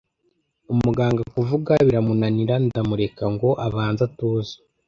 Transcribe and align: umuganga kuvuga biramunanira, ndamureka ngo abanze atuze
umuganga 0.73 1.21
kuvuga 1.33 1.71
biramunanira, 1.87 2.55
ndamureka 2.65 3.23
ngo 3.33 3.49
abanze 3.65 4.01
atuze 4.07 4.53